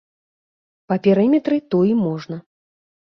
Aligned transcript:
Па 0.91 0.97
перыметры 1.07 1.57
туі 1.75 1.93
можна. 2.05 2.35